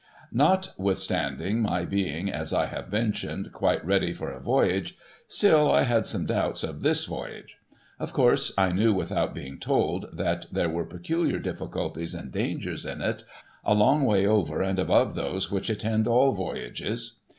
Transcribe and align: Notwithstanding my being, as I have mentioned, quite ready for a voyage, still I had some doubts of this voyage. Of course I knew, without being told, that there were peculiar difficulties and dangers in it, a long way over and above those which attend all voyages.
Notwithstanding 0.33 1.59
my 1.59 1.85
being, 1.85 2.27
as 2.27 2.51
I 2.53 2.65
have 2.65 2.91
mentioned, 2.91 3.51
quite 3.51 3.85
ready 3.85 4.13
for 4.13 4.31
a 4.31 4.39
voyage, 4.41 4.97
still 5.27 5.71
I 5.71 5.83
had 5.83 6.07
some 6.07 6.25
doubts 6.25 6.63
of 6.63 6.81
this 6.81 7.05
voyage. 7.05 7.59
Of 7.99 8.11
course 8.11 8.51
I 8.57 8.71
knew, 8.71 8.95
without 8.95 9.35
being 9.35 9.59
told, 9.59 10.07
that 10.11 10.47
there 10.51 10.69
were 10.69 10.85
peculiar 10.85 11.37
difficulties 11.37 12.15
and 12.15 12.31
dangers 12.31 12.83
in 12.83 12.99
it, 13.01 13.23
a 13.63 13.75
long 13.75 14.03
way 14.03 14.25
over 14.25 14.63
and 14.63 14.79
above 14.79 15.13
those 15.13 15.51
which 15.51 15.69
attend 15.69 16.07
all 16.07 16.31
voyages. 16.31 17.19